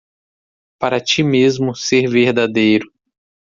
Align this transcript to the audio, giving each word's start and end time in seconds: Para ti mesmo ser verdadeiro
Para 0.79 0.99
ti 1.07 1.21
mesmo 1.21 1.69
ser 1.75 2.07
verdadeiro 2.09 2.87